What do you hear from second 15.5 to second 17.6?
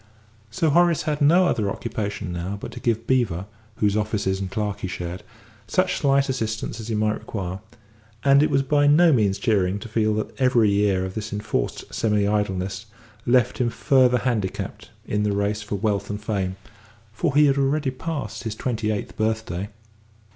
for wealth and fame, for he had